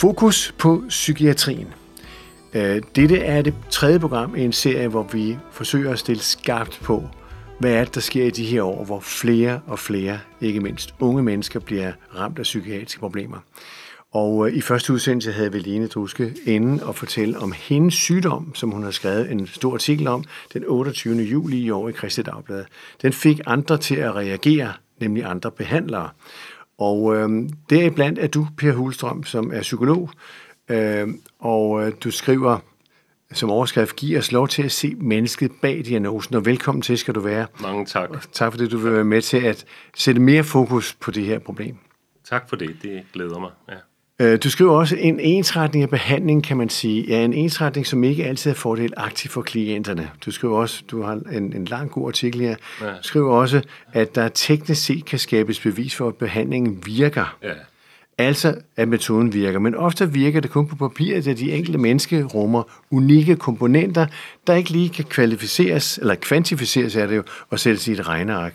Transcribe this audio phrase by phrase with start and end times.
[0.00, 1.66] Fokus på psykiatrien.
[2.54, 6.80] Øh, dette er det tredje program i en serie, hvor vi forsøger at stille skarpt
[6.82, 7.08] på,
[7.60, 10.94] hvad er det, der sker i de her år, hvor flere og flere, ikke mindst
[11.00, 13.36] unge mennesker, bliver ramt af psykiatriske problemer.
[14.12, 18.54] Og øh, i første udsendelse havde vi Lene Druske inden og fortælle om hendes sygdom,
[18.54, 21.14] som hun har skrevet en stor artikel om den 28.
[21.14, 22.64] juli i år i Kristi Dagblad.
[23.02, 26.08] Den fik andre til at reagere, nemlig andre behandlere.
[26.78, 30.10] Og øh, deriblandt er du, Per Hulstrøm, som er psykolog,
[30.68, 32.58] øh, og øh, du skriver
[33.32, 37.14] som overskrift, giver os lov til at se mennesket bag diagnosen, og velkommen til skal
[37.14, 37.46] du være.
[37.60, 38.10] Mange tak.
[38.10, 39.64] Og tak fordi du vil være med til at
[39.96, 41.76] sætte mere fokus på det her problem.
[42.24, 43.50] Tak for det, det glæder mig.
[43.68, 43.74] Ja.
[44.20, 47.04] Øh, du skriver også en ensretning af behandling, kan man sige.
[47.08, 50.10] Ja, en ensretning, som ikke altid er fordelagtig for klienterne.
[50.26, 52.54] Du skriver også, du har en, en lang god artikel her.
[52.80, 52.86] Ja.
[52.86, 57.36] Du skriver også, at der teknisk set kan skabes bevis for, at behandlingen virker.
[57.42, 57.52] Ja.
[58.20, 59.58] Altså, at metoden virker.
[59.58, 64.06] Men ofte virker det kun på papiret, da de enkelte mennesker rummer unikke komponenter,
[64.46, 68.54] der ikke lige kan kvalificeres, eller kvantificeres er det jo, og sættes i et regneark.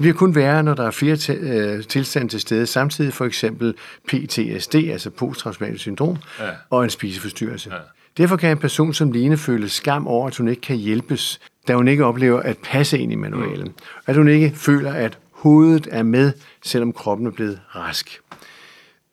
[0.00, 3.74] Det bliver kun værre, når der er flere øh, tilstande til stede samtidig, for eksempel
[4.08, 6.48] PTSD, altså posttraumatisk syndrom, ja.
[6.70, 7.70] og en spiseforstyrrelse.
[7.70, 7.76] Ja.
[8.16, 11.74] Derfor kan en person som Line føle skam over, at hun ikke kan hjælpes, da
[11.74, 13.66] hun ikke oplever at passe ind i manualen.
[13.66, 13.74] Mm.
[14.06, 18.20] At hun ikke føler, at hovedet er med, selvom kroppen er blevet rask.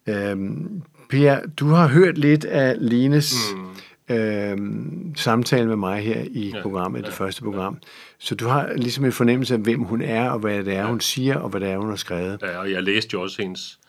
[0.08, 3.66] Øhm, per, du har hørt lidt af Lines mm.
[4.10, 7.74] Øhm, samtale med mig her i ja, programmet, ja, det første program.
[7.74, 7.88] Ja.
[8.20, 10.88] Så du har ligesom en fornemmelse af, hvem hun er, og hvad det er, ja.
[10.88, 12.42] hun siger, og hvad det er, hun har skrevet.
[12.42, 13.80] Ja, og jeg læste jo også hendes,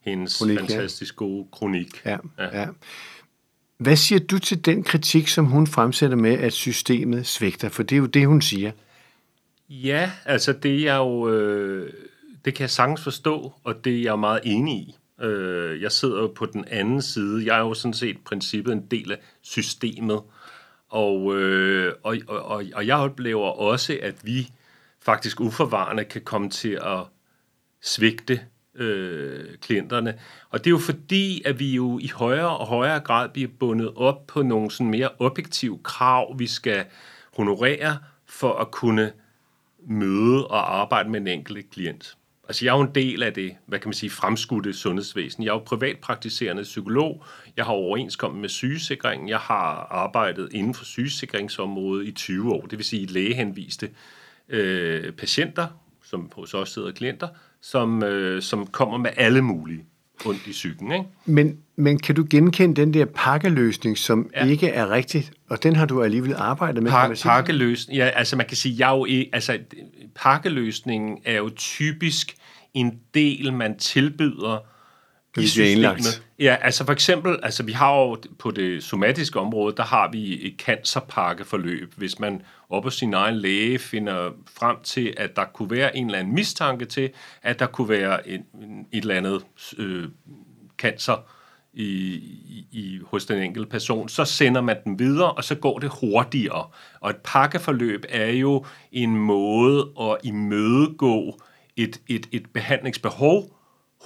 [0.00, 1.16] hendes kronik, fantastisk ja.
[1.16, 2.02] gode kronik.
[2.04, 2.60] Ja, ja.
[2.60, 2.66] ja.
[3.78, 7.68] Hvad siger du til den kritik, som hun fremsætter med, at systemet svigter?
[7.68, 8.70] For det er jo det, hun siger.
[9.68, 11.28] Ja, altså det er jo...
[11.28, 11.92] Øh,
[12.44, 14.96] det kan jeg sagtens forstå, og det er jeg meget enig i.
[15.20, 17.46] Øh, jeg sidder jo på den anden side.
[17.46, 20.20] Jeg er jo sådan set princippet en del af systemet.
[20.88, 24.50] Og, øh, og, og, og jeg oplever også, at vi
[25.00, 27.04] faktisk uforvarende kan komme til at
[27.82, 28.40] svigte
[28.74, 30.18] øh, klienterne.
[30.50, 33.92] Og det er jo fordi, at vi jo i højere og højere grad bliver bundet
[33.96, 36.84] op på nogle sådan mere objektive krav, vi skal
[37.36, 39.12] honorere for at kunne
[39.86, 42.17] møde og arbejde med en enkelt klient.
[42.48, 45.44] Altså jeg er jo en del af det, hvad kan man sige, fremskudte sundhedsvæsen.
[45.44, 47.24] Jeg er jo privatpraktiserende psykolog.
[47.56, 49.28] Jeg har overenskommet med sygesikringen.
[49.28, 52.60] Jeg har arbejdet inden for sygesikringsområdet i 20 år.
[52.60, 53.90] Det vil sige lægehenviste
[54.48, 55.66] øh, patienter,
[56.04, 57.28] som hos os sidder klienter,
[57.60, 59.84] som, øh, som kommer med alle mulige
[60.26, 60.92] ondt i psyken.
[60.92, 61.04] Ikke?
[61.26, 64.46] Men, men kan du genkende den der pakkeløsning, som ja.
[64.46, 66.90] ikke er rigtig, og den har du alligevel arbejdet med?
[66.90, 69.58] Pa- pakkeløsning, ja, altså man kan sige, jeg er jo, altså
[70.14, 72.34] pakkeløsningen er jo typisk
[72.74, 74.58] en del, man tilbyder
[75.36, 76.22] i systemet.
[76.38, 80.46] Ja, altså for eksempel, altså vi har jo på det somatiske område, der har vi
[80.46, 81.94] et cancerpakkeforløb.
[81.96, 86.06] Hvis man op på sin egen læge finder frem til, at der kunne være en
[86.06, 87.10] eller anden mistanke til,
[87.42, 88.40] at der kunne være en,
[88.92, 89.42] et eller andet
[89.78, 90.08] øh,
[90.78, 91.24] cancer
[91.72, 92.14] i,
[92.72, 96.66] i, hos den enkelte person, så sender man den videre, og så går det hurtigere.
[97.00, 101.40] Og et pakkeforløb er jo en måde at imødegå
[101.76, 103.56] et, et, et behandlingsbehov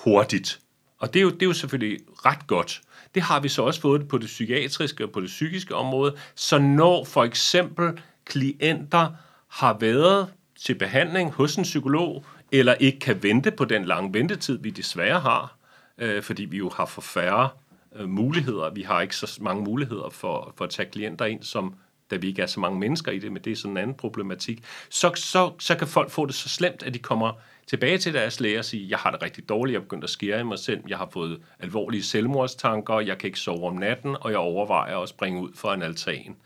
[0.04, 0.58] hurtigt.
[1.02, 2.82] Og det er, jo, det er jo selvfølgelig ret godt.
[3.14, 6.16] Det har vi så også fået på det psykiatriske og på det psykiske område.
[6.34, 9.10] Så når for eksempel klienter
[9.48, 10.28] har været
[10.64, 15.20] til behandling hos en psykolog, eller ikke kan vente på den lange ventetid, vi desværre
[15.20, 15.56] har,
[15.98, 17.48] øh, fordi vi jo har for færre
[17.96, 18.70] øh, muligheder.
[18.70, 21.74] Vi har ikke så mange muligheder for, for at tage klienter ind, som
[22.10, 23.96] da vi ikke er så mange mennesker i det, men det er sådan en anden
[23.96, 24.64] problematik.
[24.90, 27.32] Så, så, så kan folk få det så slemt, at de kommer
[27.66, 30.10] tilbage til deres læge og sige, jeg har det rigtig dårligt, jeg er begyndt at
[30.10, 34.16] skære i mig selv, jeg har fået alvorlige selvmordstanker, jeg kan ikke sove om natten,
[34.20, 36.36] og jeg overvejer at springe ud for en altan.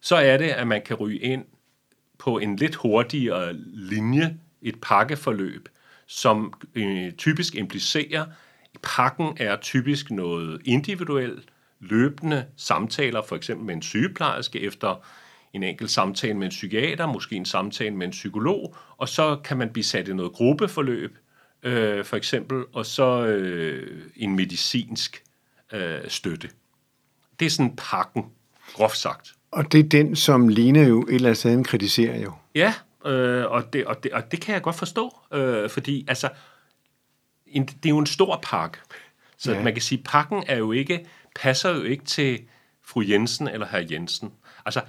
[0.00, 1.44] Så er det, at man kan ryge ind
[2.18, 5.68] på en lidt hurtigere linje, et pakkeforløb,
[6.06, 8.26] som øh, typisk implicerer,
[8.74, 11.48] i pakken er typisk noget individuelt,
[11.80, 15.04] løbende samtaler, for eksempel med en sygeplejerske efter
[15.52, 19.56] en enkelt samtale med en psykiater, måske en samtale med en psykolog, og så kan
[19.56, 21.18] man blive sat i noget gruppeforløb,
[21.62, 25.22] øh, for eksempel, og så øh, en medicinsk
[25.72, 26.50] øh, støtte.
[27.40, 28.24] Det er sådan pakken,
[28.72, 29.32] groft sagt.
[29.50, 32.32] Og det er den, som Line jo et eller andet sted kritiserer jo.
[32.54, 32.74] Ja,
[33.06, 36.28] øh, og, det, og, det, og det kan jeg godt forstå, øh, fordi altså,
[37.46, 38.78] en, det er jo en stor pakke.
[39.36, 39.62] Så ja.
[39.62, 41.06] man kan sige, pakken er jo ikke,
[41.36, 42.40] passer jo ikke til
[42.86, 44.32] fru Jensen eller herr Jensen.
[44.64, 44.80] Altså,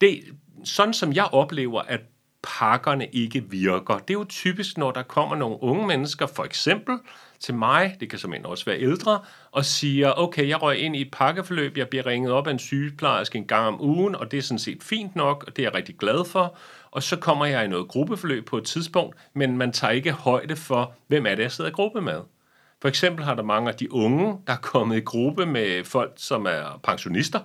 [0.00, 0.22] det,
[0.64, 2.00] sådan som jeg oplever, at
[2.42, 6.98] pakkerne ikke virker, det er jo typisk, når der kommer nogle unge mennesker, for eksempel
[7.40, 9.20] til mig, det kan som også være ældre,
[9.50, 12.58] og siger, okay, jeg røg ind i et pakkeforløb, jeg bliver ringet op af en
[12.58, 15.66] sygeplejerske en gang om ugen, og det er sådan set fint nok, og det er
[15.66, 16.56] jeg rigtig glad for,
[16.90, 20.56] og så kommer jeg i noget gruppeforløb på et tidspunkt, men man tager ikke højde
[20.56, 22.20] for, hvem er det, jeg sidder i gruppe med.
[22.80, 26.12] For eksempel har der mange af de unge, der er kommet i gruppe med folk,
[26.16, 27.40] som er pensionister,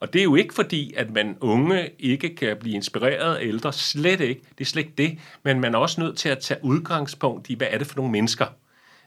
[0.00, 3.72] og det er jo ikke fordi, at man unge ikke kan blive inspireret af ældre.
[3.72, 4.40] Slet ikke.
[4.58, 5.18] Det er slet ikke det.
[5.42, 8.12] Men man er også nødt til at tage udgangspunkt i, hvad er det for nogle
[8.12, 8.46] mennesker?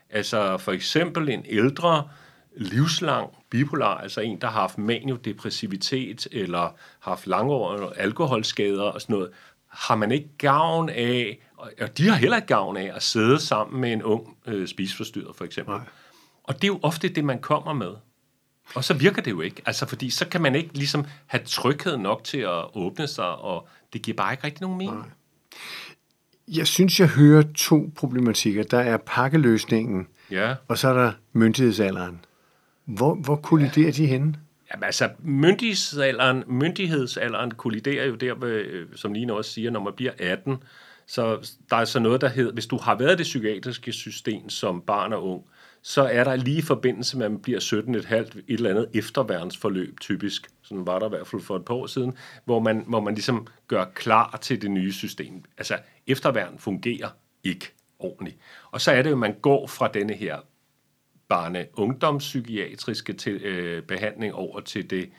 [0.09, 2.07] Altså for eksempel en ældre,
[2.57, 9.29] livslang bipolar, altså en, der har haft maniodepressivitet eller haft langårige alkoholskader og sådan noget,
[9.67, 13.81] har man ikke gavn af, og de har heller ikke gavn af at sidde sammen
[13.81, 15.75] med en ung øh, spiseforstyrret for eksempel.
[15.75, 15.85] Nej.
[16.43, 17.91] Og det er jo ofte det, man kommer med.
[18.75, 21.97] Og så virker det jo ikke, altså fordi så kan man ikke ligesom have tryghed
[21.97, 24.97] nok til at åbne sig, og det giver bare ikke rigtig nogen mening.
[24.97, 25.07] Nej.
[26.47, 28.63] Jeg synes, jeg hører to problematikker.
[28.63, 30.55] Der er pakkeløsningen, ja.
[30.67, 32.25] og så er der myndighedsalderen.
[32.85, 33.91] Hvor, hvor kolliderer ja.
[33.91, 34.35] de henne?
[34.73, 40.11] Jamen altså, myndighedsalderen, myndighedsalderen kolliderer jo der, ved, som Line også siger, når man bliver
[40.19, 40.57] 18.
[41.07, 44.49] Så der er så noget, der hedder, hvis du har været i det psykiatriske system
[44.49, 45.43] som barn og ung,
[45.81, 49.99] så er der lige i forbindelse med, at man bliver 17,5 et eller andet efterværnsforløb
[49.99, 52.99] typisk, sådan var der i hvert fald for et par år siden, hvor man, hvor
[52.99, 55.43] man ligesom gør klar til det nye system.
[55.57, 57.09] Altså, efterværn fungerer
[57.43, 58.37] ikke ordentligt.
[58.71, 60.37] Og så er det jo, at man går fra denne her
[61.29, 65.09] barne-ungdomspsykiatriske til, øh, behandling over til det,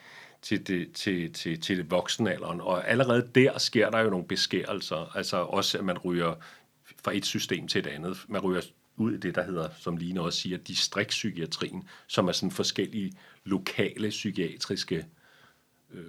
[0.42, 2.60] til, det, til, til, til det voksenalderen.
[2.60, 5.16] Og allerede der sker der jo nogle beskærelser.
[5.16, 6.34] Altså også, at man ryger
[7.04, 8.24] fra et system til et andet.
[8.28, 8.60] Man ryger
[8.96, 13.12] ud i det, der hedder, som Line også siger, distriktspsykiatrien, som er sådan forskellige
[13.44, 15.06] lokale psykiatriske
[15.94, 16.04] øh,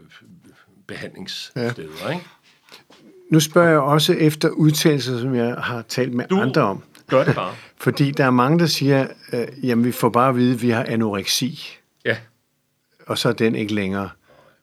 [0.87, 1.73] behandlingssteder.
[2.05, 2.13] Ja.
[2.13, 2.25] Ikke?
[3.29, 6.83] Nu spørger jeg også efter udtalelser, som jeg har talt med du andre om.
[7.07, 7.55] gør det bare.
[7.83, 10.69] Fordi der er mange, der siger, øh, jamen vi får bare at vide, at vi
[10.69, 11.59] har anoreksi.
[12.05, 12.17] Ja.
[13.07, 14.09] Og så er den ikke længere.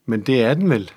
[0.06, 0.90] Men det er den vel?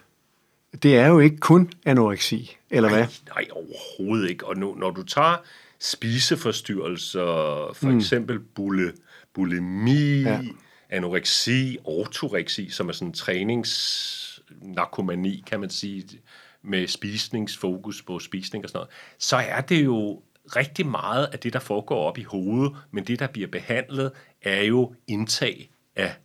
[0.83, 3.07] Det er jo ikke kun anoreksi, eller nej, hvad?
[3.27, 4.47] Nej, overhovedet ikke.
[4.47, 5.35] Og nu, når du tager
[5.83, 7.97] spiseforstyrrelser, for mm.
[7.97, 8.93] eksempel bulle,
[9.33, 10.41] bulimi, ja.
[10.89, 16.19] anoreksi, ortoreksi, som er sådan træningsnarkomani, kan man sige,
[16.61, 20.21] med spisningsfokus på spisning og sådan noget, så er det jo
[20.55, 24.61] rigtig meget af det, der foregår op i hovedet, men det, der bliver behandlet, er
[24.61, 26.15] jo indtag af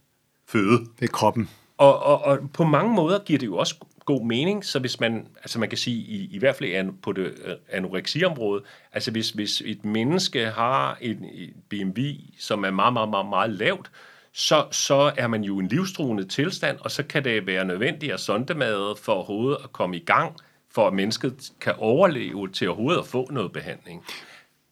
[0.49, 0.87] føde.
[1.01, 1.51] Det er kroppen.
[1.77, 3.75] Og, og, og på mange måder giver det jo også
[4.09, 7.25] god mening, så hvis man, altså man kan sige, i, i hvert fald på det
[7.45, 8.63] øh, anoreksiområde,
[8.93, 13.51] altså hvis, hvis et menneske har et, et BMI, som er meget, meget, meget, meget
[13.51, 13.91] lavt,
[14.33, 18.13] så, så er man jo i en livstruende tilstand, og så kan det være nødvendigt
[18.13, 20.37] at sondemade for overhovedet at komme i gang,
[20.71, 24.05] for at mennesket kan overleve til overhovedet at få noget behandling.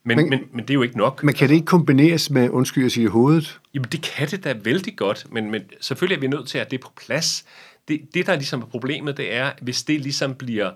[0.05, 1.25] Men, men, men, men det er jo ikke nok.
[1.25, 3.61] Men kan det ikke kombineres med, undskyld at sige, hovedet?
[3.75, 6.65] Jamen det kan det da vældig godt, men, men selvfølgelig er vi nødt til at
[6.65, 7.45] have det på plads
[7.89, 10.73] det, det, der ligesom er problemet, det er, hvis det ligesom bliver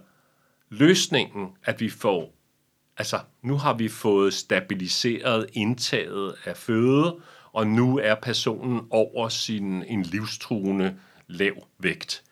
[0.68, 2.34] løsningen, at vi får,
[2.98, 7.16] altså nu har vi fået stabiliseret indtaget af føde,
[7.52, 10.96] og nu er personen over sin en livstruende
[11.28, 12.22] lav vægt.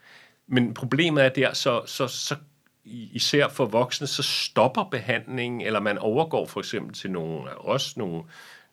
[0.47, 2.37] Men problemet er der, så, så, så
[2.85, 8.23] især for voksne, så stopper behandlingen, eller man overgår for eksempel til nogle, også nogle,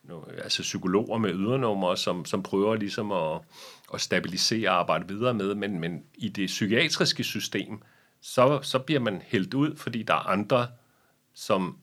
[0.03, 3.39] nogle altså psykologer med ydernummer, som, som prøver ligesom at,
[3.95, 7.81] at stabilisere og arbejde videre med, men, men i det psykiatriske system,
[8.21, 10.67] så, så bliver man hældt ud, fordi der er andre,
[11.33, 11.77] som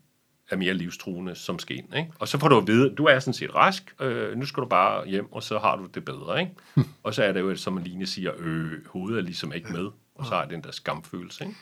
[0.51, 1.97] er mere livstruende, som skal ind.
[1.97, 2.13] Ikke?
[2.19, 4.69] Og så får du at vide, du er sådan set rask, øh, nu skal du
[4.69, 6.41] bare hjem, og så har du det bedre.
[6.41, 6.53] Ikke?
[7.03, 10.27] og så er det jo, som Line siger, øh, hovedet er ligesom ikke med og
[10.27, 11.45] så har den der skamfølelse.
[11.45, 11.57] Ikke?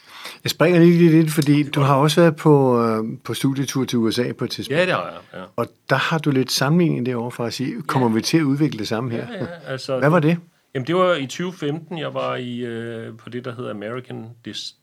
[0.44, 4.32] Jeg springer lige lidt, fordi du har også været på, øh, på studietur til USA
[4.32, 4.78] på et tidspunkt.
[4.78, 5.40] Ja, det har jeg.
[5.40, 5.44] Ja.
[5.56, 8.14] Og der har du lidt sammenligning derovre for at sige, kommer ja.
[8.14, 9.26] vi til at udvikle det samme her?
[9.32, 10.38] Ja, ja, altså, Hvad var det?
[10.74, 14.26] Jamen, det var i 2015, jeg var i øh, på det, der hedder American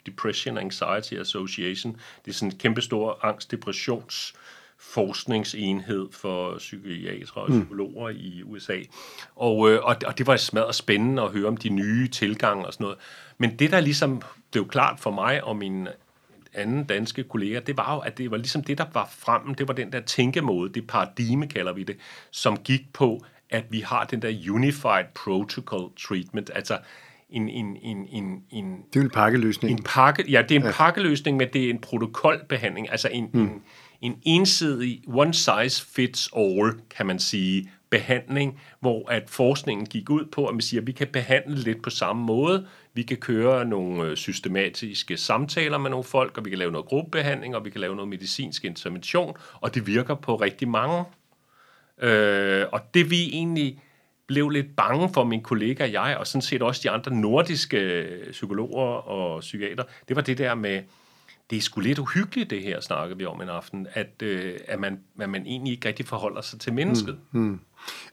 [0.06, 1.98] Depression Anxiety Association.
[2.26, 4.34] Det er sådan en kæmpestor angst-depressions
[4.80, 7.60] forskningsenhed for psykiatere og mm.
[7.60, 8.18] psykologer mm.
[8.20, 8.78] i USA.
[9.36, 12.74] Og, øh, og, og det var smadret spændende at høre om de nye tilgange og
[12.74, 12.98] sådan noget.
[13.38, 15.92] Men det, der ligesom blev klart for mig og mine
[16.54, 19.68] anden danske kolleger, det var jo, at det var ligesom det, der var frem, det
[19.68, 21.98] var den der tænkemåde, det paradigme kalder vi det,
[22.32, 26.80] som gik på, at vi har den der Unified Protocol Treatment, altså
[27.30, 29.78] en, en, en, en, en det er en pakkeløsning.
[29.78, 30.72] En pakke, ja, det er en ja.
[30.72, 33.42] pakkeløsning, men det er en protokolbehandling, altså en, mm.
[33.42, 33.64] en,
[34.02, 40.26] en ensidig one size fits all, kan man sige, behandling, hvor at forskningen gik ud
[40.32, 42.68] på, at man siger, at vi kan behandle lidt på samme måde.
[42.94, 46.88] Vi kan køre nogle øh, systematiske samtaler med nogle folk, og vi kan lave noget
[46.88, 51.04] gruppebehandling, og vi kan lave noget medicinsk intervention, og det virker på rigtig mange
[52.02, 53.80] Øh, og det vi egentlig
[54.28, 58.08] blev lidt bange for, min kollega og jeg, og sådan set også de andre nordiske
[58.32, 60.82] psykologer og psykiater, det var det der med,
[61.50, 64.80] det er sgu lidt uhyggeligt, det her, snakker vi om en aften, at, øh, at,
[64.80, 67.18] man, at man egentlig ikke rigtig forholder sig til mennesket.
[67.32, 67.60] Mm,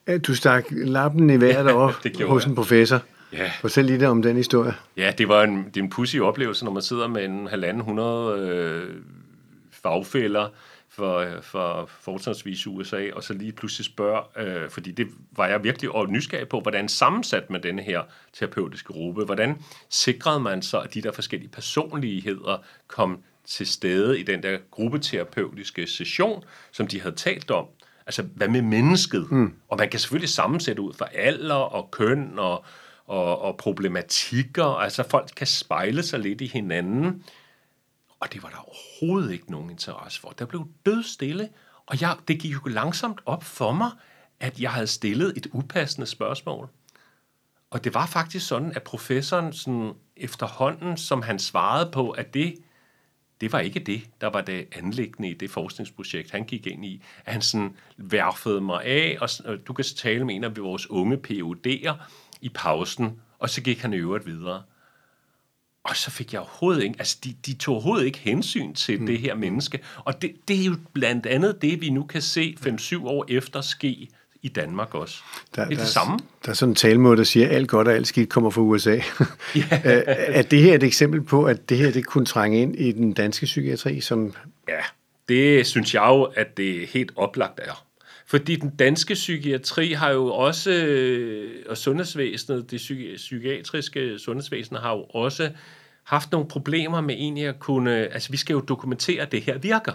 [0.09, 0.21] mm.
[0.21, 1.67] Du stak lappen i vejret
[2.19, 3.01] ja, hos en professor.
[3.33, 3.51] Ja.
[3.61, 4.75] Fortæl lige om den historie.
[4.97, 7.83] Ja, det var en, det er en pussy oplevelse, når man sidder med en halvanden
[7.83, 8.95] hundrede øh,
[9.71, 10.49] fagfælder,
[10.97, 15.91] for, for fortrinsvis USA, og så lige pludselig spørger, øh, fordi det var jeg virkelig
[15.91, 20.95] og nysgerrig på, hvordan sammensat man denne her terapeutiske gruppe, hvordan sikrede man så, at
[20.95, 27.15] de der forskellige personligheder kom til stede i den der gruppeterapeutiske session, som de havde
[27.15, 27.67] talt om.
[28.07, 29.31] Altså, hvad med mennesket?
[29.31, 29.55] Mm.
[29.69, 32.65] Og man kan selvfølgelig sammensætte ud fra alder og køn og,
[33.07, 34.65] og, og problematikker.
[34.65, 37.25] Altså, folk kan spejle sig lidt i hinanden.
[38.25, 40.31] Og det var der overhovedet ikke nogen interesse for.
[40.31, 41.49] Der blev død stille,
[41.87, 43.91] og jeg, det gik jo langsomt op for mig,
[44.41, 46.69] at jeg havde stillet et upassende spørgsmål.
[47.71, 52.55] Og det var faktisk sådan, at professoren sådan, efterhånden, som han svarede på, at det,
[53.41, 57.03] det var ikke det, der var det anlæggende i det forskningsprojekt, han gik ind i,
[57.25, 60.91] at han sådan værfede mig af, og, og du kan tale med en af vores
[60.91, 61.95] unge PUD'er
[62.41, 64.63] i pausen, og så gik han i øvrigt videre.
[65.85, 69.07] Og så fik jeg overhovedet ikke, altså de, de tog overhovedet ikke hensyn til mm.
[69.07, 69.81] det her menneske.
[69.97, 73.61] Og det, det er jo blandt andet det, vi nu kan se 5-7 år efter
[73.61, 74.09] ske
[74.43, 75.23] i Danmark også.
[75.55, 76.19] Der, det er der, det samme.
[76.45, 78.61] Der er sådan en talmåde, der siger, at alt godt og alt skidt kommer fra
[78.61, 79.01] USA.
[79.57, 79.67] Ja.
[80.39, 83.13] er det her et eksempel på, at det her det kunne trænge ind i den
[83.13, 84.01] danske psykiatri?
[84.01, 84.35] Som...
[84.69, 84.81] Ja,
[85.29, 87.85] det synes jeg jo, at det helt oplagt er.
[88.27, 92.81] Fordi den danske psykiatri har jo også, øh, og sundhedsvæsenet, det
[93.17, 95.51] psykiatriske sundhedsvæsen har jo også
[96.05, 99.59] haft nogle problemer med egentlig at kunne, altså vi skal jo dokumentere, at det her
[99.59, 99.93] virker.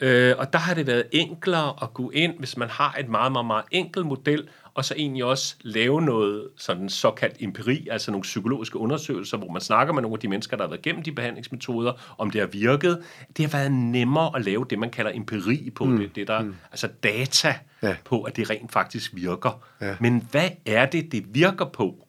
[0.00, 3.32] Øh, og der har det været enklere at gå ind, hvis man har et meget,
[3.32, 8.22] meget, meget enkelt model, og så egentlig også lave noget sådan såkaldt empiri, altså nogle
[8.22, 11.12] psykologiske undersøgelser, hvor man snakker med nogle af de mennesker, der har været gennem de
[11.12, 13.02] behandlingsmetoder, om det har virket.
[13.36, 15.98] Det har været nemmere at lave det, man kalder empiri på mm.
[15.98, 16.54] det, det der, mm.
[16.70, 17.96] altså data ja.
[18.04, 19.62] på, at det rent faktisk virker.
[19.80, 19.96] Ja.
[20.00, 22.06] Men hvad er det, det virker på?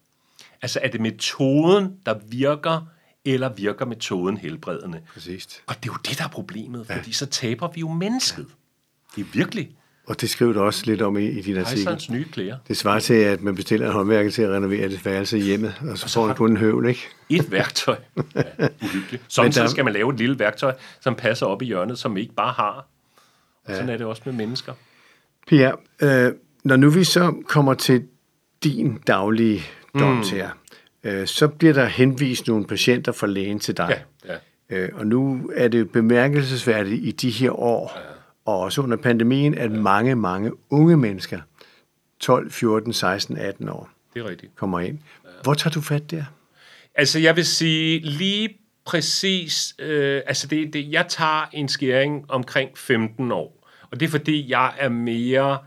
[0.62, 2.86] Altså er det metoden, der virker,
[3.24, 5.00] eller virker metoden helbredende?
[5.12, 5.62] Præcis.
[5.66, 7.12] Og det er jo det, der er problemet, fordi ja.
[7.12, 8.46] så taber vi jo mennesket.
[8.48, 9.22] Ja.
[9.22, 9.76] Det er virkelig.
[10.06, 11.84] Og det skriver du også lidt om i, i din artikel.
[11.84, 12.56] Hejserens nye klæder.
[12.68, 15.74] Det svarer til, at man bestiller en håndværker til at renovere det værelse i hjemmet,
[15.80, 17.08] og så, og så får man kun en høvl, ikke?
[17.30, 17.96] Et værktøj.
[18.34, 19.24] Ja, uhyggeligt.
[19.28, 19.66] Sådan der...
[19.66, 22.52] skal man lave et lille værktøj, som passer op i hjørnet, som vi ikke bare
[22.52, 22.86] har.
[23.68, 23.74] Ja.
[23.74, 24.72] Sådan er det også med mennesker.
[25.48, 26.32] Pia, øh,
[26.64, 28.04] når nu vi så kommer til
[28.64, 29.62] din daglige
[29.98, 30.22] dom mm.
[30.32, 30.50] her,
[31.04, 34.02] øh, så bliver der henvist nogle patienter fra lægen til dig.
[34.24, 34.32] Ja,
[34.70, 34.78] ja.
[34.78, 38.13] Øh, og nu er det bemærkelsesværdigt i de her år, ja
[38.44, 41.40] og også under pandemien, at mange, mange unge mennesker,
[42.20, 44.56] 12, 14, 16, 18 år, det er rigtigt.
[44.56, 44.98] kommer ind.
[45.42, 46.24] Hvor tager du fat der?
[46.94, 52.78] Altså, jeg vil sige lige præcis, øh, altså det, det, jeg tager en skæring omkring
[52.78, 53.68] 15 år.
[53.90, 55.58] Og det er fordi, jeg er mere,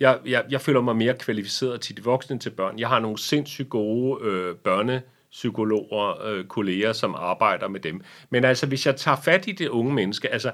[0.00, 2.78] jeg, jeg, jeg føler mig mere kvalificeret til de voksne til børn.
[2.78, 8.00] Jeg har nogle sindssygt gode øh, børnepsykologer, øh, kolleger, som arbejder med dem.
[8.30, 10.50] Men altså, hvis jeg tager fat i det unge menneske, altså,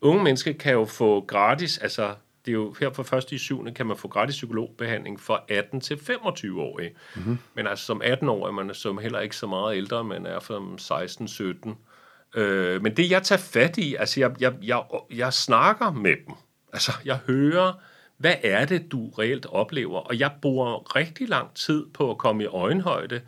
[0.00, 2.14] unge mennesker kan jo få gratis, altså
[2.44, 5.80] det er jo her for første i syvende, kan man få gratis psykologbehandling for 18
[5.80, 6.80] til 25 år.
[7.16, 7.38] Mm-hmm.
[7.54, 10.40] Men altså som 18 år er man som heller ikke så meget ældre, man er
[10.40, 12.38] som 16-17.
[12.40, 16.34] Øh, men det jeg tager fat i, altså jeg, jeg, jeg, jeg snakker med dem.
[16.72, 17.72] Altså jeg hører,
[18.16, 19.98] hvad er det, du reelt oplever?
[19.98, 23.20] Og jeg bruger rigtig lang tid på at komme i øjenhøjde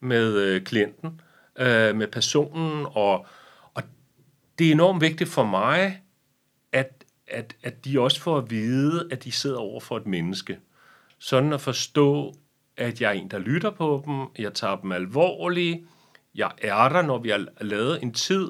[0.00, 1.20] med øh, klienten,
[1.58, 3.26] øh, med personen, og,
[3.74, 3.82] og
[4.58, 6.02] det er enormt vigtigt for mig,
[7.32, 10.58] at, at, de også får at vide, at de sidder over for et menneske.
[11.18, 12.34] Sådan at forstå,
[12.76, 15.84] at jeg er en, der lytter på dem, jeg tager dem alvorligt,
[16.34, 18.48] jeg er der, når vi har lavet en tid,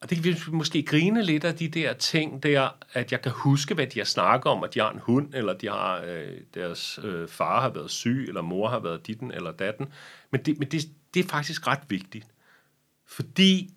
[0.00, 3.32] og det kan vi måske grine lidt af de der ting der, at jeg kan
[3.32, 6.40] huske, hvad de har snakket om, at de har en hund, eller de har, øh,
[6.54, 9.86] deres øh, far har været syg, eller mor har været ditten eller datten.
[10.30, 10.82] Men det, men det,
[11.14, 12.26] det er faktisk ret vigtigt.
[13.06, 13.70] Fordi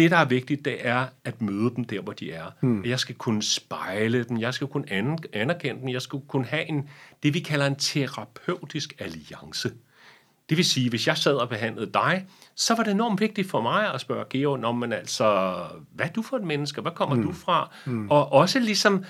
[0.00, 2.44] det, der er vigtigt, det er at møde dem der, hvor de er.
[2.60, 2.84] Hmm.
[2.84, 4.92] Jeg skal kunne spejle dem, jeg skal kunne
[5.32, 6.88] anerkende dem, jeg skal kunne have en,
[7.22, 9.72] det, vi kalder en terapeutisk alliance.
[10.48, 13.60] Det vil sige, hvis jeg sad og behandlede dig, så var det enormt vigtigt for
[13.60, 15.58] mig at spørge Georg, om man altså,
[15.94, 17.26] hvad er du for et menneske, hvad kommer hmm.
[17.26, 17.74] du fra?
[17.86, 18.10] Hmm.
[18.10, 19.04] Og også ligesom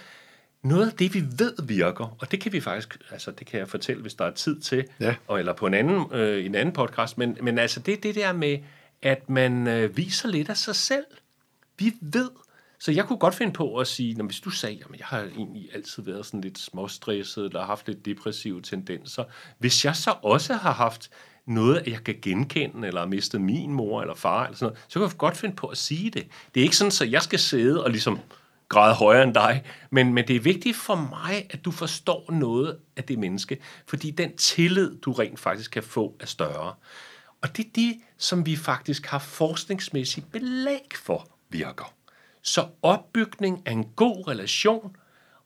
[0.63, 3.69] noget af det, vi ved virker, og det kan vi faktisk, altså det kan jeg
[3.69, 5.15] fortælle, hvis der er tid til, ja.
[5.29, 8.33] og, eller på en anden, øh, en anden podcast, men, men altså det det der
[8.33, 8.59] med,
[9.03, 11.05] at man øh, viser lidt af sig selv.
[11.79, 12.31] Vi ved
[12.79, 15.21] Så jeg kunne godt finde på at sige, når hvis du sagde, at jeg har
[15.21, 19.25] egentlig altid været sådan lidt småstresset, eller haft lidt depressive tendenser,
[19.59, 21.11] hvis jeg så også har haft
[21.47, 24.99] noget, jeg kan genkende, eller har mistet min mor eller far, eller sådan noget, så
[24.99, 26.27] kan jeg godt finde på at sige det.
[26.55, 28.19] Det er ikke sådan, at jeg skal sidde og ligesom
[28.69, 32.79] grad højere end dig, men, men det er vigtigt for mig, at du forstår noget
[32.97, 36.75] af det menneske, fordi den tillid, du rent faktisk kan få, er større.
[37.43, 41.95] Og det er det, som vi faktisk har forskningsmæssigt belæg for virker.
[42.43, 44.97] Så opbygning af en god relation,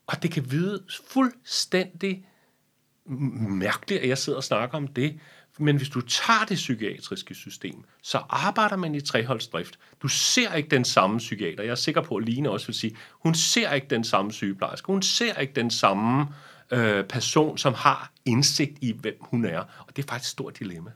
[0.06, 2.26] og det kan vide fuldstændig
[3.48, 5.20] mærkeligt, at jeg sidder og snakker om det,
[5.58, 9.78] men hvis du tager det psykiatriske system, så arbejder man i treholdsdrift.
[10.02, 11.64] Du ser ikke den samme psykiater.
[11.64, 14.86] Jeg er sikker på, at Line også vil sige, hun ser ikke den samme sygeplejerske.
[14.86, 16.26] Hun ser ikke den samme øh,
[17.08, 19.58] person, som har indsigt i, hvem hun er.
[19.58, 20.90] Og det er faktisk et stort dilemma.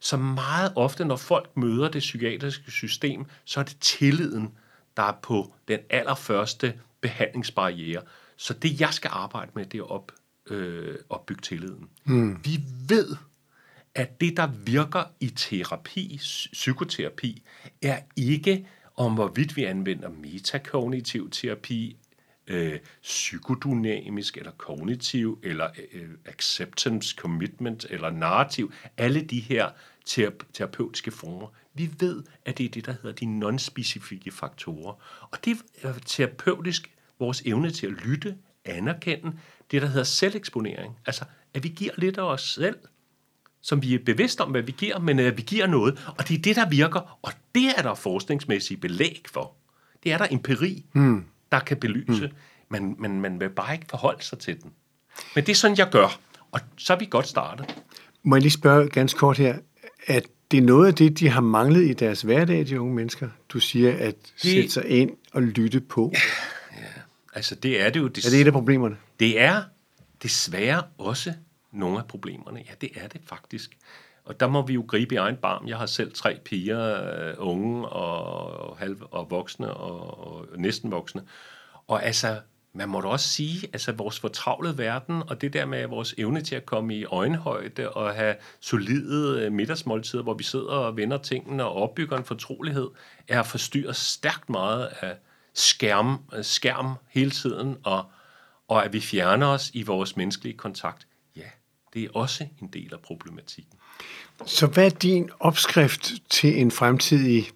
[0.00, 4.48] Så meget ofte, når folk møder det psykiatriske system, så er det tilliden,
[4.96, 8.02] der er på den allerførste behandlingsbarriere.
[8.36, 10.12] Så det, jeg skal arbejde med, det er at op,
[10.50, 11.88] øh, opbygge tilliden.
[12.04, 12.40] Mm.
[12.44, 13.16] Vi ved,
[13.94, 16.18] at det, der virker i terapi,
[16.52, 17.42] psykoterapi,
[17.82, 21.96] er ikke om hvorvidt vi anvender metakognitiv terapi,
[22.46, 28.72] øh, psykodynamisk eller kognitiv, eller øh, øh, acceptance, commitment eller narrativ.
[28.96, 29.70] Alle de her
[30.52, 31.46] terapeutiske former.
[31.74, 34.92] Vi ved, at det er det, der hedder de non-specifikke faktorer.
[35.30, 39.38] Og det er terapeutisk vores evne til at lytte, anerkende,
[39.70, 40.96] det der hedder selveksponering.
[41.06, 42.76] Altså, at vi giver lidt af os selv,
[43.60, 46.38] som vi er bevidst om, hvad vi giver, men at vi giver noget, og det
[46.38, 49.54] er det, der virker, og det er der forskningsmæssige belæg for.
[50.04, 52.36] Det er der empiri, hmm der kan belyse, hmm.
[52.68, 54.72] men, men man vil bare ikke forholde sig til den.
[55.34, 56.20] Men det er sådan, jeg gør,
[56.52, 57.82] og så er vi godt startet.
[58.22, 59.58] Må jeg lige spørge ganske kort her,
[60.06, 63.28] at det er noget af det, de har manglet i deres hverdag, de unge mennesker?
[63.48, 64.50] Du siger, at det...
[64.52, 66.12] sætte sig ind og lytte på.
[66.14, 66.20] Ja,
[66.78, 66.86] ja.
[67.34, 68.08] altså det er det jo.
[68.08, 68.96] Det, er det et af problemerne?
[69.20, 69.62] Det er
[70.22, 71.34] desværre også
[71.72, 72.60] nogle af problemerne.
[72.68, 73.76] Ja, det er det faktisk.
[74.24, 75.68] Og der må vi jo gribe i egen barm.
[75.68, 81.22] Jeg har selv tre piger, øh, unge og, halv, og voksne og, og næsten voksne.
[81.86, 82.40] Og altså,
[82.74, 86.40] man må da også sige, altså vores fortravlede verden, og det der med vores evne
[86.40, 91.18] til at komme i øjenhøjde og have solide øh, middagsmåltider, hvor vi sidder og vender
[91.18, 92.88] tingene og opbygger en fortrolighed,
[93.28, 95.16] er forstyrret stærkt meget af
[95.54, 98.04] skærm, øh, skærm hele tiden, og,
[98.68, 101.06] og at vi fjerner os i vores menneskelige kontakt.
[101.94, 103.78] Det er også en del af problematikken.
[104.46, 107.50] Så hvad er din opskrift til en fremtidig,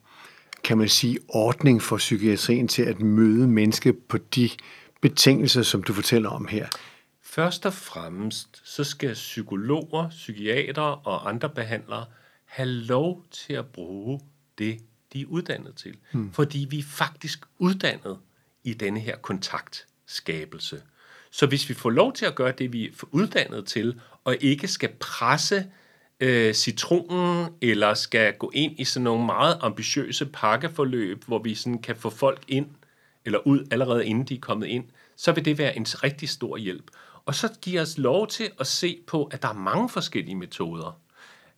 [0.64, 4.51] kan man sige, ordning for psykiatrien til at møde mennesker på de
[5.01, 6.68] betingelser, som du fortæller om her?
[7.22, 12.05] Først og fremmest, så skal psykologer, psykiater og andre behandlere
[12.44, 14.20] have lov til at bruge
[14.59, 14.81] det,
[15.12, 15.96] de er uddannet til.
[16.12, 16.33] Hmm.
[16.33, 18.18] Fordi vi er faktisk uddannet
[18.64, 20.83] i denne her kontaktskabelse.
[21.37, 24.68] Så hvis vi får lov til at gøre det, vi er uddannet til, og ikke
[24.68, 25.66] skal presse
[26.20, 31.83] øh, citronen, eller skal gå ind i sådan nogle meget ambitiøse pakkeforløb, hvor vi sådan
[31.83, 32.66] kan få folk ind,
[33.25, 34.85] eller ud allerede inden de er kommet ind,
[35.16, 36.90] så vil det være en rigtig stor hjælp.
[37.25, 41.01] Og så giver os lov til at se på, at der er mange forskellige metoder.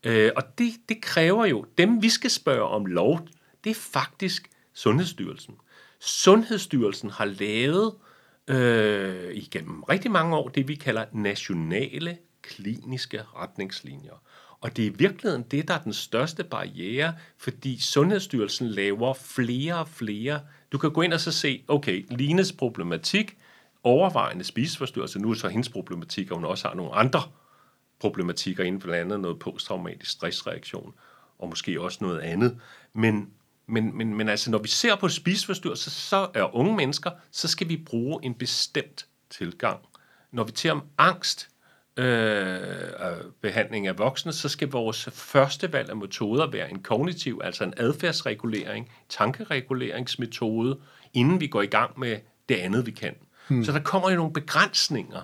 [0.05, 3.29] Øh, og det, det kræver jo, dem vi skal spørge om lov,
[3.65, 5.55] det er faktisk Sundhedsstyrelsen.
[6.01, 8.08] Sundhedsstyrelsen har lavet øh,
[8.49, 14.23] Øh, igennem rigtig mange år det, vi kalder nationale kliniske retningslinjer.
[14.61, 19.79] Og det er i virkeligheden det, der er den største barriere, fordi Sundhedsstyrelsen laver flere
[19.79, 20.41] og flere.
[20.73, 23.37] Du kan gå ind og så se, okay, Lines problematik,
[23.83, 27.23] overvejende spiseforstyrrelse, nu er så hendes problematik, og hun også har nogle andre
[28.01, 30.95] problematikker inden for andet noget posttraumatisk stressreaktion,
[31.39, 32.61] og måske også noget andet.
[32.93, 33.31] Men,
[33.69, 37.69] men, men, men altså, når vi ser på spiseforstyrrelse, så er unge mennesker, så skal
[37.69, 39.79] vi bruge en bestemt tilgang.
[40.33, 41.49] Når vi taler om angst,
[41.97, 42.61] øh,
[43.41, 47.75] behandling af voksne, så skal vores første valg af metoder være en kognitiv, altså en
[47.77, 50.79] adfærdsregulering, tankereguleringsmetode,
[51.15, 53.15] inden vi går i gang med det andet, vi kan.
[53.49, 53.65] Hmm.
[53.65, 55.23] Så der kommer jo nogle begrænsninger.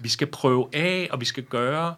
[0.00, 1.94] Vi skal prøve af, og vi skal gøre.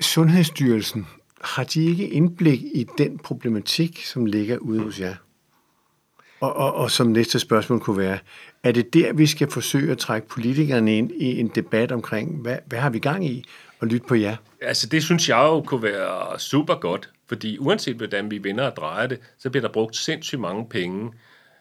[0.00, 1.06] Sundhedsstyrelsen,
[1.50, 5.14] har de ikke indblik i den problematik, som ligger ude hos jer?
[6.40, 8.18] Og, og, og som næste spørgsmål kunne være,
[8.62, 12.56] er det der, vi skal forsøge at trække politikerne ind i en debat omkring, hvad,
[12.66, 13.44] hvad har vi gang i,
[13.80, 14.36] og lytte på jer?
[14.62, 18.76] Altså det synes jeg jo kunne være super godt, fordi uanset hvordan vi vinder og
[18.76, 21.12] drejer det, så bliver der brugt sindssygt mange penge,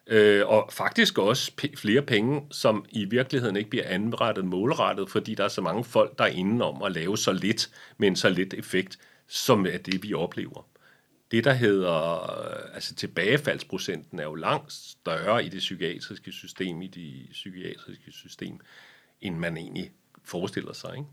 [0.07, 5.35] øh, og faktisk også p- flere penge, som i virkeligheden ikke bliver anrettet målrettet, fordi
[5.35, 8.29] der er så mange folk, der er inde om at lave så lidt, men så
[8.29, 8.97] lidt effekt,
[9.29, 10.65] som er det, vi oplever.
[11.31, 16.87] det, der hedder, øh, altså tilbagefaldsprocenten er jo langt større i det psykiatriske system, i
[16.87, 18.59] det psykiatriske system,
[19.21, 19.91] end man egentlig
[20.23, 20.97] forestiller sig.
[20.97, 21.07] Ikke?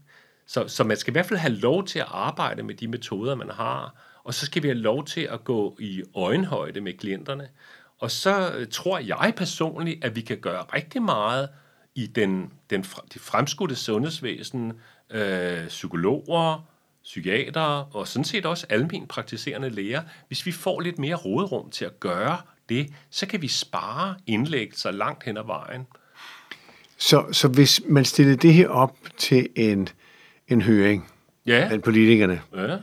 [0.46, 3.35] Så, så man skal i hvert fald have lov til at arbejde med de metoder,
[3.35, 7.48] man har, og så skal vi have lov til at gå i øjenhøjde med klienterne.
[7.98, 11.48] Og så øh, tror jeg personligt, at vi kan gøre rigtig meget
[11.94, 14.72] i den, den, det fremskudte sundhedsvæsen,
[15.11, 16.68] øh, psykologer,
[17.07, 20.03] psykiater og sådan set også almen praktiserende læger.
[20.29, 22.38] Hvis vi får lidt mere rådrum til at gøre
[22.69, 25.87] det, så kan vi spare indlæggelser langt hen ad vejen.
[26.99, 29.88] Så, så hvis man stillede det her op til en,
[30.49, 31.09] en høring
[31.47, 31.69] ja.
[31.73, 32.77] af politikerne, ja.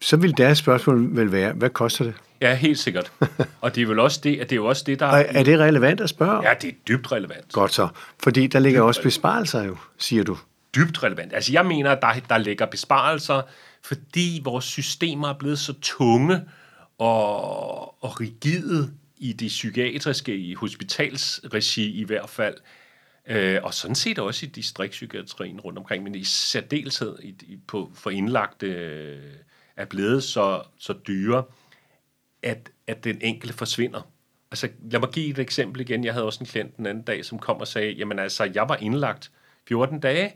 [0.00, 2.14] så vil deres spørgsmål vel være, hvad koster det?
[2.40, 3.12] Ja, helt sikkert.
[3.60, 5.06] Og det er vel også det, at det er jo også det, der...
[5.06, 6.48] Er, er det relevant at spørge?
[6.48, 7.52] Ja, det er dybt relevant.
[7.52, 7.88] Godt så.
[8.22, 10.36] Fordi der ligger dybt også besparelser jo, siger du.
[10.74, 11.32] Dybt relevant.
[11.32, 13.42] Altså jeg mener, at der, der ligger besparelser,
[13.82, 16.40] fordi vores systemer er blevet så tunge
[16.98, 22.54] og, og rigide i det psykiatriske, i hospitalsregi i hvert fald,
[23.26, 27.90] øh, og sådan set også i distriktspsykiatrien rundt omkring, men i særdeleshed i, i, på,
[27.94, 29.34] for indlagte øh,
[29.76, 31.44] er blevet så, så dyre,
[32.42, 34.02] at, at den enkelte forsvinder.
[34.50, 36.04] Altså, lad mig give et eksempel igen.
[36.04, 38.68] Jeg havde også en klient den anden dag, som kom og sagde, jamen altså, jeg
[38.68, 39.30] var indlagt
[39.68, 40.34] 14 dage,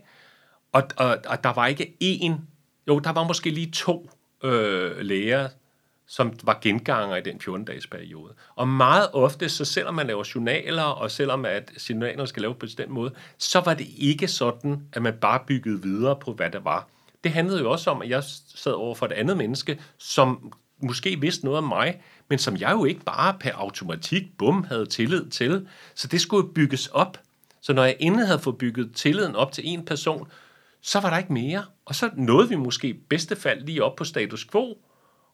[0.71, 2.33] og, og, og der var ikke én,
[2.87, 4.09] jo, der var måske lige to
[4.43, 5.49] øh, læger,
[6.07, 8.33] som var genganger i den 14-dages periode.
[8.55, 12.65] Og meget ofte, så selvom man laver journaler, og selvom at journalerne skal laves på
[12.77, 16.59] den måde, så var det ikke sådan, at man bare byggede videre på, hvad der
[16.59, 16.87] var.
[17.23, 18.23] Det handlede jo også om, at jeg
[18.55, 20.53] sad over for et andet menneske, som
[20.83, 24.85] måske vidste noget om mig, men som jeg jo ikke bare per automatik, bum, havde
[24.85, 25.67] tillid til.
[25.95, 27.17] Så det skulle bygges op.
[27.61, 30.27] Så når jeg endelig havde fået bygget tilliden op til en person,
[30.87, 31.65] så var der ikke mere.
[31.85, 34.77] Og så nåede vi måske bedste fald lige op på status quo,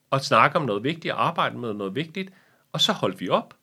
[0.10, 2.34] og snakke om noget vigtigt, og arbejde med noget vigtigt,
[2.72, 3.54] og så holdt vi op.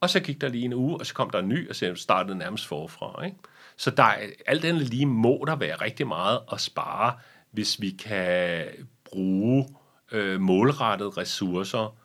[0.00, 1.94] Og så gik der lige en uge, og så kom der en ny, og så
[1.94, 3.24] startede nærmest forfra.
[3.24, 3.36] Ikke?
[3.76, 7.14] Så der er, alt andet lige må der være rigtig meget at spare,
[7.50, 8.64] hvis vi kan
[9.04, 9.68] bruge
[10.12, 11.96] øh, målrettede ressourcer.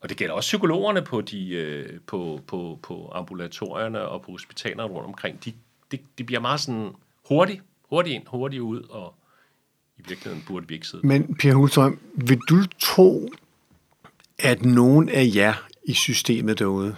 [0.00, 4.92] Og det gælder også psykologerne på, de, øh, på, på, på ambulatorierne og på hospitalerne
[4.92, 5.44] rundt omkring.
[5.44, 5.52] De,
[5.92, 6.92] de, de bliver meget sådan
[7.28, 9.14] hurtigt, hurtigt ind, hurtigt ud, og
[9.98, 11.06] i virkeligheden burde vi ikke sidde.
[11.06, 13.28] Men Per Hulstrøm, vil du tro,
[14.38, 16.96] at nogen af jer i systemet derude,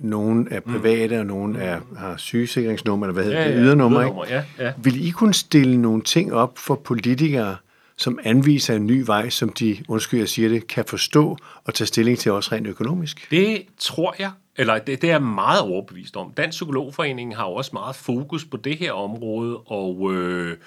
[0.00, 0.72] nogen er mm.
[0.72, 1.20] private, mm.
[1.20, 4.34] og nogen er, har sygesikringsnummer, eller hvad hedder ja, det, ja, ydernummer, ydernummer ikke?
[4.58, 4.72] Ja, ja.
[4.82, 7.56] Vil I kunne stille nogle ting op for politikere,
[7.96, 11.86] som anviser en ny vej, som de, undskyld jeg siger det, kan forstå og tage
[11.86, 13.30] stilling til også rent økonomisk?
[13.30, 16.32] Det tror jeg, eller det, det er meget overbevist om.
[16.32, 20.58] Dansk Psykologforening har jo også meget fokus på det her område, og, øh,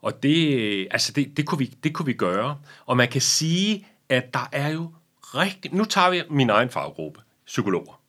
[0.00, 2.58] og det, altså det, det, kunne vi, det kunne vi gøre.
[2.86, 5.74] Og man kan sige, at der er jo rigtig...
[5.74, 8.00] Nu tager vi min egen faggruppe, psykologer.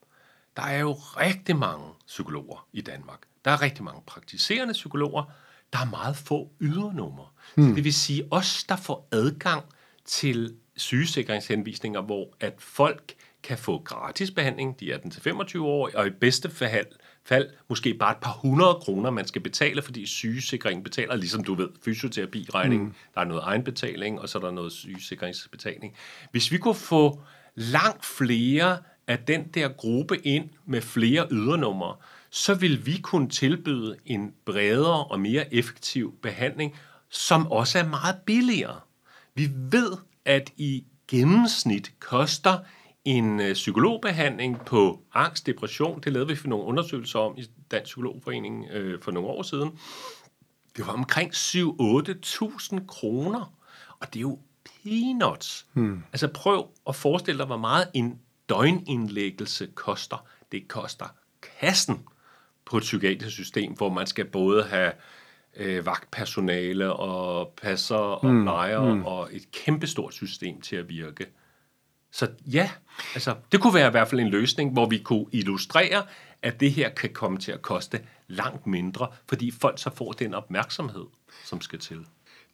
[0.55, 3.19] Der er jo rigtig mange psykologer i Danmark.
[3.45, 5.23] Der er rigtig mange praktiserende psykologer.
[5.73, 7.25] Der er meget få ydernumre.
[7.55, 7.75] Hmm.
[7.75, 9.63] det vil sige, os, der får adgang
[10.05, 13.13] til sygesikringshenvisninger, hvor at folk
[13.47, 16.85] kan få gratis behandling, de er den til 25 år, og i bedste fald,
[17.23, 21.55] fald måske bare et par hundrede kroner, man skal betale, fordi sygesikringen betaler, ligesom du
[21.55, 22.93] ved, fysioterapi-regning, mm.
[23.15, 25.95] der er noget egenbetaling, og så er der noget sygesikringsbetaling.
[26.31, 27.21] Hvis vi kunne få
[27.55, 31.95] langt flere af den der gruppe ind med flere ydernumre,
[32.29, 36.75] så vil vi kunne tilbyde en bredere og mere effektiv behandling,
[37.09, 38.79] som også er meget billigere.
[39.35, 39.91] Vi ved,
[40.25, 42.59] at i gennemsnit koster
[43.07, 47.83] en øh, psykologbehandling på angst, depression, det lavede vi for nogle undersøgelser om i Dansk
[47.83, 49.79] Psykologforening øh, for nogle år siden,
[50.77, 53.53] det var omkring 7-8.000 kroner.
[53.99, 54.39] Og det er jo
[54.83, 55.65] peanuts.
[55.73, 56.03] Hmm.
[56.13, 60.25] Altså prøv at forestille dig, hvor meget en døgnindlæggelse koster.
[60.51, 61.05] Det koster
[61.59, 62.05] kassen
[62.65, 64.91] på et psykiatrisk system, hvor man skal både have
[65.55, 68.43] øh, vagtpersonale og passer og mm.
[68.43, 69.05] plejer mm.
[69.05, 71.25] og et kæmpestort system til at virke.
[72.11, 72.69] Så ja,
[73.15, 76.03] altså, det kunne være i hvert fald en løsning, hvor vi kunne illustrere,
[76.41, 80.33] at det her kan komme til at koste langt mindre, fordi folk så får den
[80.33, 81.05] opmærksomhed,
[81.45, 82.05] som skal til.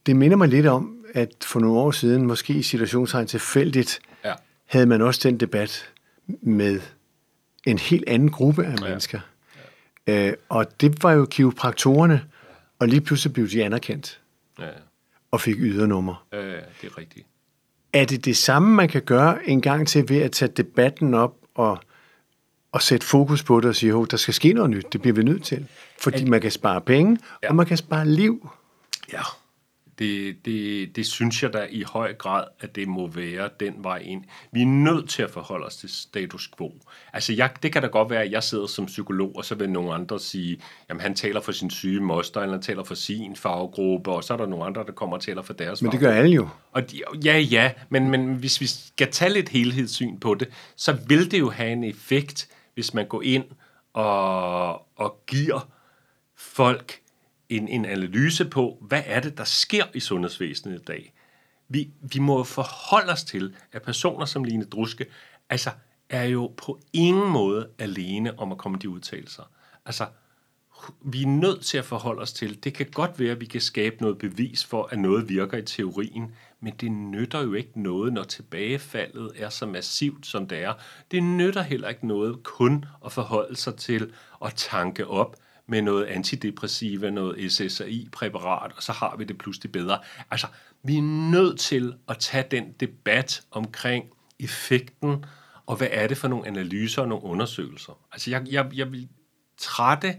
[0.06, 4.34] Det minder mig lidt om, at for nogle år siden, måske i situationstegn tilfældigt, ja.
[4.66, 5.92] havde man også den debat
[6.42, 6.82] med
[7.66, 9.20] en helt anden gruppe af mennesker.
[10.08, 10.14] Ja.
[10.14, 10.28] Ja.
[10.28, 12.26] Øh, og det var jo kiropraktorerne,
[12.80, 14.22] og lige pludselig blev de anerkendt.
[14.60, 14.70] Ja.
[15.32, 16.28] Og fik ydernummer.
[16.32, 17.28] Ja, det er rigtigt.
[17.94, 21.36] Er det det samme, man kan gøre en gang til ved at tage debatten op
[21.56, 21.80] og,
[22.72, 25.16] og sætte fokus på det og sige, at der skal ske noget nyt, det bliver
[25.16, 25.68] vi nødt til.
[26.00, 27.50] Fordi man kan spare penge, ja.
[27.50, 28.50] og man kan spare liv.
[29.14, 29.22] Ja,
[30.00, 33.98] det, det, det synes jeg da i høj grad, at det må være den vej
[33.98, 34.24] ind.
[34.52, 36.72] Vi er nødt til at forholde os til status quo.
[37.14, 39.70] Altså, jeg, det kan da godt være, at jeg sidder som psykolog, og så vil
[39.70, 43.36] nogle andre sige, jamen han taler for sin syge moster, eller han taler for sin
[43.36, 46.00] faggruppe, og så er der nogle andre, der kommer og taler for deres Men det
[46.00, 46.48] gør alle jo.
[46.72, 50.98] Og de, ja, ja, men, men hvis vi skal tage lidt helhedssyn på det, så
[51.08, 53.46] vil det jo have en effekt, hvis man går ind
[53.94, 55.70] og, og giver
[56.38, 57.03] folk
[57.50, 61.14] en, en analyse på, hvad er det, der sker i sundhedsvæsenet i dag.
[61.70, 65.06] Vi, vi må forholde os til, at personer som Line Druske,
[65.50, 65.70] altså
[66.10, 69.44] er jo på ingen måde alene om at komme de udtalelser.
[69.86, 70.08] Altså,
[71.02, 73.62] vi er nødt til at forholde os til, det kan godt være, at vi kan
[73.62, 78.14] skabe noget bevis for, at noget virker i teorien, men det nytter jo ikke noget,
[78.14, 80.74] når tilbagefaldet er så massivt, som det er.
[81.12, 84.14] Det nytter heller ikke noget kun at forholde sig til
[84.46, 85.36] at tanke op,
[85.68, 90.00] med noget antidepressiva, noget SSRI-præparat, og så har vi det pludselig bedre.
[90.32, 90.48] Altså,
[90.84, 94.06] vi er nødt til at tage den debat omkring
[94.40, 95.26] effekten,
[95.66, 98.00] og hvad er det for nogle analyser og nogle undersøgelser.
[98.12, 99.08] Altså, jeg, jeg, jeg vil
[99.58, 100.16] trætte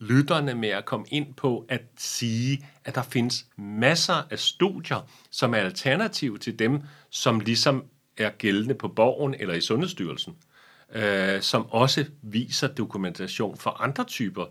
[0.00, 5.54] lytterne med at komme ind på at sige, at der findes masser af studier, som
[5.54, 6.80] er alternativ til dem,
[7.10, 7.84] som ligesom
[8.16, 10.36] er gældende på borgen eller i Sundhedsstyrelsen,
[10.94, 14.44] øh, som også viser dokumentation for andre typer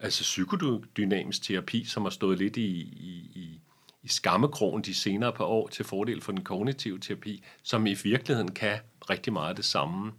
[0.00, 3.60] altså psykodynamisk terapi, som har stået lidt i, i, i,
[4.02, 8.52] i skammekrogen de senere par år til fordel for den kognitive terapi, som i virkeligheden
[8.52, 8.78] kan
[9.10, 10.12] rigtig meget det samme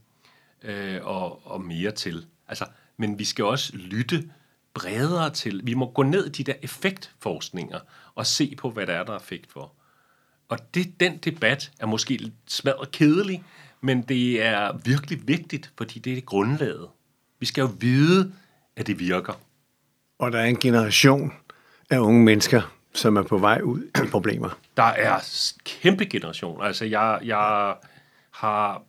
[0.63, 2.25] øh, og, og mere til.
[2.47, 2.65] Altså,
[2.97, 4.29] men vi skal også lytte
[4.73, 5.61] bredere til.
[5.63, 7.79] Vi må gå ned i de der effektforskninger
[8.15, 9.73] og se på, hvad der er, der er effekt for.
[10.49, 13.43] Og det, den debat er måske smadret kedelig,
[13.81, 16.87] men det er virkelig vigtigt, fordi det er det grundlaget.
[17.39, 18.33] Vi skal jo vide,
[18.75, 19.33] at det virker.
[20.19, 21.33] Og der er en generation
[21.89, 22.61] af unge mennesker,
[22.93, 24.59] som er på vej ud i problemer.
[24.77, 25.19] Der er
[25.65, 26.63] kæmpe generation.
[26.63, 27.75] Altså, jeg, jeg
[28.31, 28.83] har...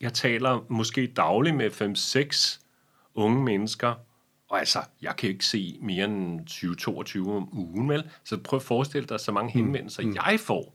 [0.00, 2.60] Jeg taler måske dagligt med 5-6
[3.14, 3.94] unge mennesker,
[4.48, 8.10] og altså, jeg kan ikke se mere end 20-22 om ugen, vel?
[8.24, 9.64] Så prøv at forestille dig, så mange mm.
[9.64, 10.14] henvendelser, mm.
[10.14, 10.74] jeg får,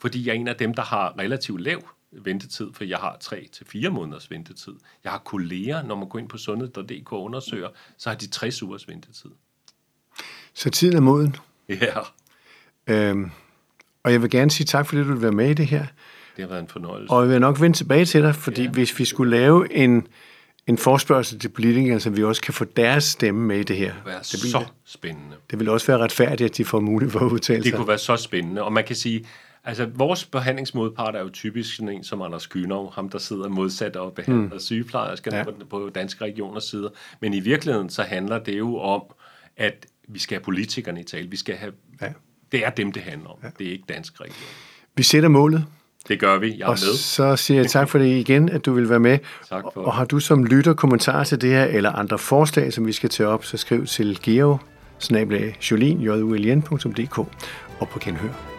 [0.00, 3.88] fordi jeg er en af dem, der har relativt lav ventetid, for jeg har 3-4
[3.88, 4.72] måneders ventetid.
[5.04, 8.62] Jeg har kolleger, når man går ind på sundhed.dk og undersøger, så har de 60
[8.62, 9.30] ugers ventetid.
[10.56, 11.36] Så tiden er moden.
[11.68, 11.98] Ja.
[12.86, 13.30] Øhm,
[14.04, 15.86] og jeg vil gerne sige tak, fordi du vil være med i det her.
[16.36, 17.12] Det har været en fornøjelse.
[17.12, 18.70] Og jeg vil nok vende tilbage til dig, fordi ja.
[18.70, 20.06] hvis vi skulle lave en,
[20.66, 23.92] en forspørgsel til politikere, så vi også kan få deres stemme med i det her.
[23.92, 25.36] Det kunne være det vil, så spændende.
[25.50, 27.72] Det vil også være retfærdigt, at de får mulighed for at udtale sig.
[27.72, 29.26] Det kunne være så spændende, og man kan sige,
[29.68, 33.96] Altså, vores behandlingsmodpart er jo typisk sådan en som Anders Kynov, ham der sidder modsat
[33.96, 34.60] og behandler mm.
[34.60, 35.44] sygeplejersker ja.
[35.44, 36.92] på, på danske regioners side.
[37.20, 39.02] Men i virkeligheden så handler det jo om,
[39.56, 41.30] at vi skal have politikerne i tale.
[41.30, 42.08] Vi skal have, ja.
[42.52, 43.38] Det er dem, det handler om.
[43.42, 43.48] Ja.
[43.58, 44.34] Det er ikke dansk region.
[44.96, 45.64] Vi sætter målet.
[46.08, 46.54] Det gør vi.
[46.58, 46.96] Jeg er og med.
[46.96, 49.18] så siger jeg tak for det igen, at du vil være med.
[49.48, 52.86] Tak for Og har du som lytter kommentarer til det her, eller andre forslag, som
[52.86, 54.58] vi skal tage op, så skriv til geo
[57.80, 58.55] og på genhør.